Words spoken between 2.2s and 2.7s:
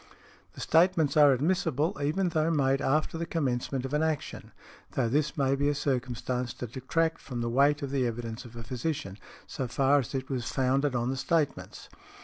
though